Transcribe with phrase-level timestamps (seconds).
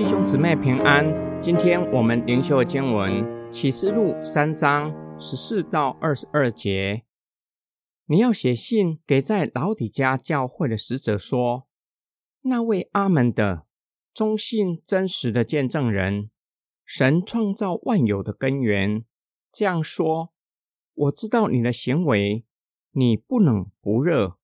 [0.00, 1.04] 弟兄姊妹平安，
[1.42, 7.04] 今天我们灵修的经文启示录三章十四到二十二节。
[8.06, 11.66] 你要写信给在老底嘉教会的使者说：
[12.40, 13.66] 那位阿门的
[14.14, 16.30] 忠信真实的见证人，
[16.82, 19.04] 神创造万有的根源，
[19.52, 20.32] 这样说：
[20.94, 22.46] 我知道你的行为，
[22.92, 24.38] 你不冷不热，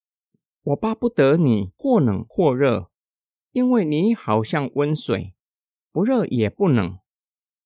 [0.65, 2.91] 我巴不得你或冷或热，
[3.53, 5.33] 因为你好像温水。
[5.97, 6.99] 不热也不冷，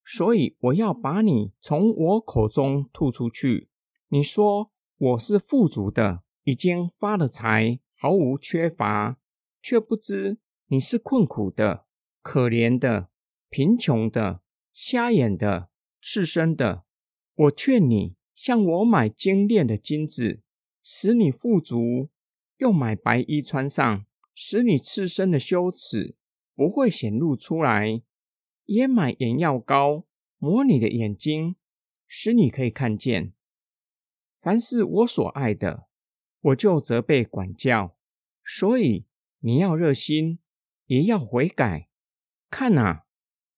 [0.04, 3.70] 所以我要把你从我口中吐出去。
[4.06, 9.18] 你说我是富足的，已经发了财，毫无缺乏，
[9.60, 11.86] 却不知你是困苦的、
[12.22, 13.08] 可怜的、
[13.48, 14.42] 贫穷的、
[14.72, 15.70] 瞎眼的、
[16.00, 16.84] 赤身的。
[17.34, 20.40] 我劝你向我买精炼的金子，
[20.84, 22.10] 使你富足；
[22.58, 26.14] 又买白衣穿上，使你赤身的羞耻
[26.54, 28.02] 不会显露出来。
[28.70, 30.04] 也买眼药膏，
[30.38, 31.56] 抹你的眼睛，
[32.06, 33.32] 使你可以看见。
[34.38, 35.88] 凡是我所爱的，
[36.40, 37.96] 我就责备管教。
[38.44, 39.06] 所以
[39.40, 40.38] 你要热心，
[40.86, 41.88] 也要悔改。
[42.48, 43.06] 看哪，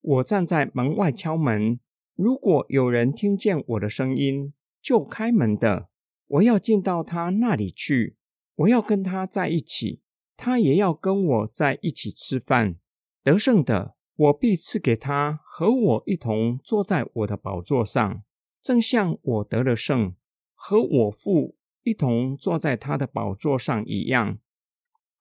[0.00, 1.78] 我站在门外敲门。
[2.14, 5.90] 如果有人听见我的声音，就开门的，
[6.26, 8.16] 我要进到他那里去，
[8.54, 10.00] 我要跟他在一起，
[10.38, 12.76] 他也要跟我在一起吃饭。
[13.22, 13.94] 得胜的。
[14.22, 18.22] 我必赐给他和我一同坐在我的宝座上，
[18.60, 20.14] 正像我得了胜，
[20.54, 24.38] 和我父一同坐在他的宝座上一样。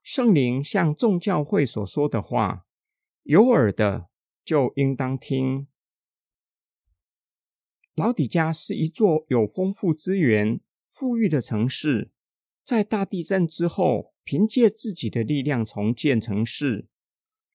[0.03, 2.67] 圣灵向众教会所说的话，
[3.23, 4.09] 有耳的
[4.43, 5.67] 就应当听。
[7.95, 10.59] 老底嘉是一座有丰富资源、
[10.91, 12.11] 富裕的城市，
[12.63, 16.87] 在大地震之后，凭借自己的力量重建城市。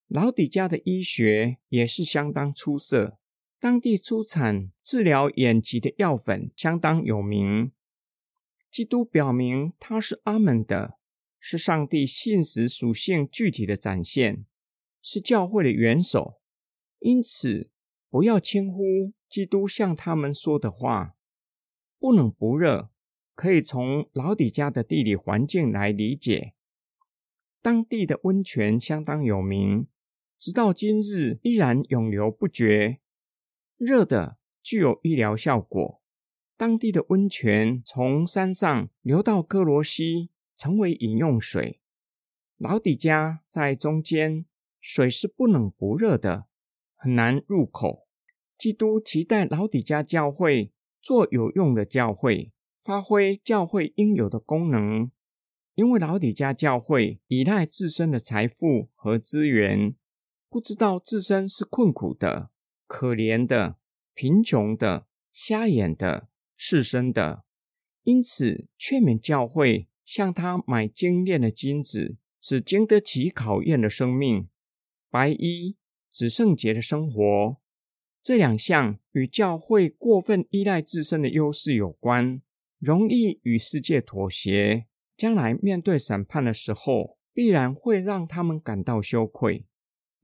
[0.08, 3.18] 老底家的医学也是相当出色，
[3.58, 7.72] 当地出产治疗眼疾的药粉相当有名。
[8.70, 10.98] 基督表明他是阿门的，
[11.41, 14.47] 是上帝信实属性具体的展现，
[15.03, 16.34] 是教会的元首。
[17.00, 17.70] 因此，
[18.08, 21.16] 不要轻忽基督向他们说的话。
[21.98, 22.91] 不冷不热，
[23.34, 26.54] 可以从老底家的地理环境来理解。
[27.60, 29.88] 当地的温泉相当有名。
[30.38, 33.00] 直到今日依然永流不绝，
[33.76, 36.02] 热的具有医疗效果。
[36.56, 41.80] 当地的温泉从山上流到歌罗西，成为饮用水。
[42.58, 44.46] 老底家在中间，
[44.80, 46.46] 水是不冷不热的，
[46.94, 48.06] 很难入口。
[48.56, 52.52] 基督期待老底家教会做有用的教会，
[52.82, 55.10] 发挥教会应有的功能。
[55.75, 59.94] 因为老底家教会依赖自身的财富和资源。
[60.48, 62.50] 不知道自身是困苦的、
[62.86, 63.76] 可怜的、
[64.14, 67.44] 贫穷的、瞎眼的、赤身的，
[68.04, 74.48] 因此劝勉教会向他买精炼的金子，指经得起考验的生命；
[75.10, 75.76] 白衣
[76.10, 77.56] 指圣洁的生活。
[78.22, 82.40] 这两项与教会过分依赖自身的优势有关，
[82.78, 84.86] 容易与世界妥协，
[85.16, 89.66] 将来面对审判的时候，必然会让他们感到羞愧。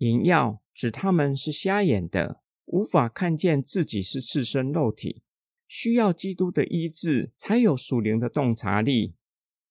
[0.03, 5.23] 眼药指他们是瞎眼的，无法看见自己是赤身肉体，
[5.69, 9.15] 需要基督的医治，才有属灵的洞察力，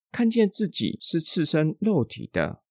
[0.10, 2.64] 看见自己是赤身肉体的。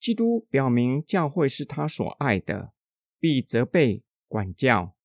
[0.00, 2.72] 基督表明教会是他所爱的，
[3.20, 4.96] 必责备管教，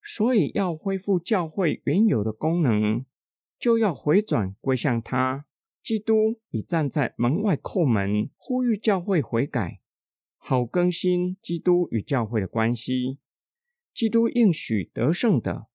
[0.00, 3.04] 所以要恢复教会原有的功能，
[3.58, 5.44] 就要回转归向他。
[5.82, 9.82] 基督已站在门外叩门，呼吁教会悔改。
[10.46, 13.18] 好更新基督与教会的关系。
[13.94, 15.68] 基督应许得胜的，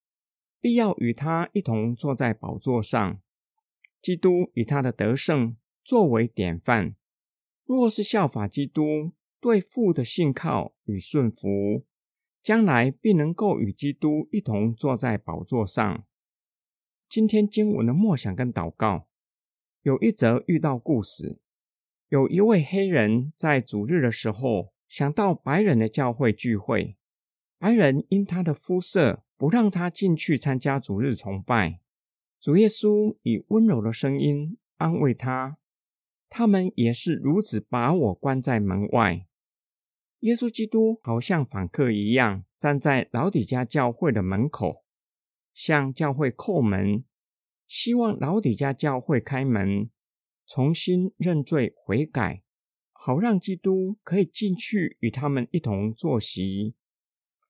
[0.61, 3.19] 必要与他一同坐在宝座上。
[3.99, 6.95] 基督以他的得胜作为典范，
[7.65, 11.83] 若是效法基督，对父的信靠与顺服，
[12.39, 16.05] 将来必能够与基督一同坐在宝座上。
[17.07, 19.07] 今天经文的默想跟祷告，
[19.81, 21.41] 有一则遇到故事。
[22.09, 26.97] 有一位黑人在主日的时候想到白人的教会聚会，
[27.59, 31.81] 白人因他的肤色不让他进去参加主日崇拜。
[32.39, 35.59] 主耶稣以温柔的声音安慰他
[36.29, 39.27] ：“他们也是如此把我关在门外。”
[40.21, 44.83] 耶稣基督好像访客一样站在老底家教会的门口，
[45.53, 47.03] 向教会叩门，
[47.67, 49.91] 希望老底家教会开门。
[50.49, 52.41] 重新认罪悔改，
[52.91, 56.73] 好让基督可以进去与他们一同坐席，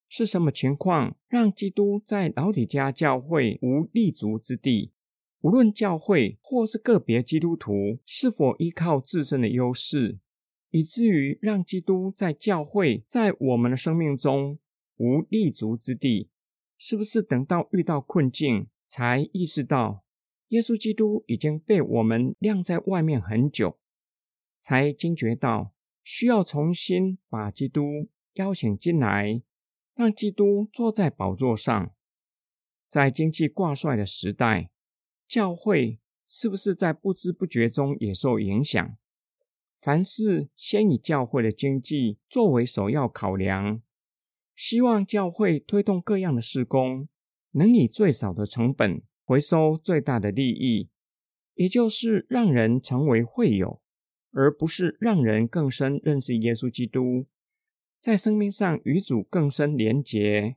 [0.10, 4.92] 是什么情况让基督在老底嘉教会无立足之地？
[5.40, 10.20] 无论教会或是个别基督徒是否依靠自身的优势，
[10.72, 14.60] 以至于让基督在教会在我们的生命中
[14.98, 16.30] 无立足之地，
[16.78, 20.04] 是不是等到遇到困境才意识到
[20.50, 23.80] 耶稣基督已经被我们晾在外面很久，
[24.60, 25.74] 才惊觉到
[26.04, 29.42] 需要重新把基督邀请进来？
[29.94, 31.94] 让基督坐在宝座上，
[32.88, 34.72] 在经济挂帅的时代，
[35.28, 38.98] 教会是不是在不知不觉中也受影响？
[39.78, 43.82] 凡事先以教会的经济作为首要考量，
[44.56, 47.08] 希望教会推动各样的事工，
[47.52, 50.90] 能以最少的成本回收最大的利益，
[51.54, 53.80] 也就是让人成为会友，
[54.32, 57.28] 而不是让人更深认识耶稣基督。
[58.00, 60.56] 在生命上与主更深连结，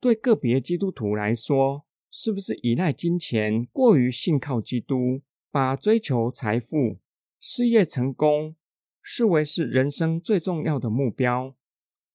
[0.00, 6.98] 对个别基督徒来说，是不是依赖金钱过于信靠基督，把追求财富、
[7.40, 8.54] 事业成功
[9.00, 11.56] 视为是人生最重要的目标？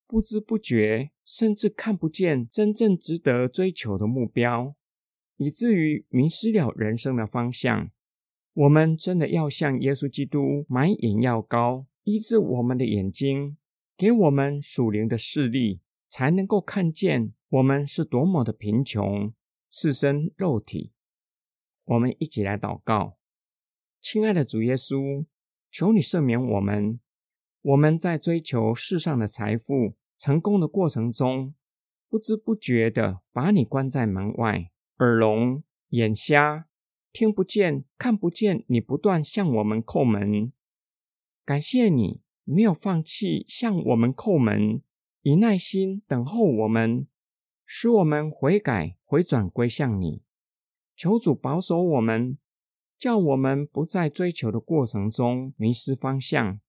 [0.06, 4.76] 不知不觉，甚至看不见真正值得追求的目标，
[5.40, 7.90] 以至于迷失了人生的方向。
[8.54, 13.58] 我们真的要向耶稣基督买眼药膏，医治我们的眼睛。
[13.98, 19.34] 给我们属灵的视力，才能够看见我们是多么的贫穷，
[19.70, 20.94] 赤身肉体。
[21.84, 23.18] 我们一起来祷告，
[24.00, 25.26] 亲爱的主耶稣，
[25.70, 27.02] 求你赦免我们。
[27.62, 31.54] 我们在追求世上的财富、成功的过程中，
[32.08, 36.68] 不知不觉地把你关在门外，耳聋、眼瞎，
[37.12, 40.54] 听不见、看不见你不断向我们叩门。
[41.44, 42.22] 感谢你。
[42.52, 44.82] 没有放弃向我们叩门，
[45.22, 47.06] 以耐心等候我们，
[47.64, 50.24] 使我们悔改回转归向你。
[50.96, 52.40] 求主保守我们，
[52.98, 56.60] 叫我们不在追求的过程中迷失方向，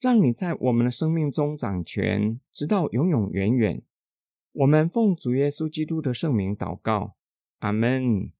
[0.00, 3.80] 让你在我们的生命中掌权，直到永永远远。
[4.50, 7.14] 我们奉主耶稣基督的圣名祷告，
[7.60, 8.35] 阿门。